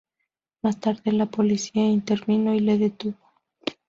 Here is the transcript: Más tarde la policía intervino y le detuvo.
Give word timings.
Más 0.63 0.79
tarde 0.79 1.11
la 1.11 1.27
policía 1.27 1.85
intervino 1.85 2.55
y 2.55 2.59
le 2.59 2.79
detuvo. 2.79 3.19